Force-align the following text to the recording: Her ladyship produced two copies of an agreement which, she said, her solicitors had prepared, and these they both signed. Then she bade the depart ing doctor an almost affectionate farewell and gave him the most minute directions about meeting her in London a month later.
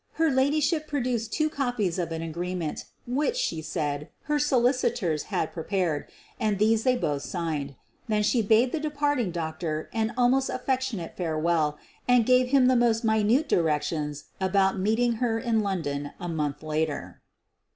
Her 0.13 0.31
ladyship 0.31 0.87
produced 0.87 1.31
two 1.31 1.47
copies 1.47 1.99
of 1.99 2.11
an 2.11 2.23
agreement 2.23 2.85
which, 3.05 3.37
she 3.37 3.61
said, 3.61 4.09
her 4.23 4.39
solicitors 4.39 5.25
had 5.29 5.53
prepared, 5.53 6.09
and 6.39 6.57
these 6.57 6.81
they 6.81 6.95
both 6.95 7.21
signed. 7.21 7.75
Then 8.07 8.23
she 8.23 8.41
bade 8.41 8.71
the 8.71 8.79
depart 8.79 9.19
ing 9.19 9.29
doctor 9.29 9.91
an 9.93 10.11
almost 10.17 10.49
affectionate 10.49 11.15
farewell 11.15 11.77
and 12.07 12.25
gave 12.25 12.47
him 12.47 12.65
the 12.65 12.75
most 12.75 13.03
minute 13.03 13.47
directions 13.47 14.23
about 14.41 14.79
meeting 14.79 15.17
her 15.21 15.37
in 15.37 15.59
London 15.59 16.13
a 16.19 16.27
month 16.27 16.63
later. 16.63 17.21